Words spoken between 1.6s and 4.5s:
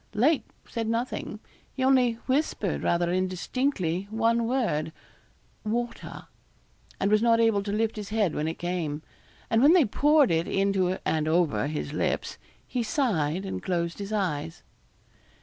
he only whispered rather indistinctly one